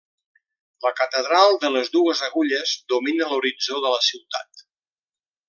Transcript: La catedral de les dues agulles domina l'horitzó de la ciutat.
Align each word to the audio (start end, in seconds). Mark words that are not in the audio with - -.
La 0.85 0.91
catedral 0.99 1.57
de 1.65 1.69
les 1.75 1.91
dues 1.97 2.23
agulles 2.29 2.73
domina 2.95 3.29
l'horitzó 3.35 3.83
de 3.85 3.93
la 3.99 4.01
ciutat. 4.09 4.67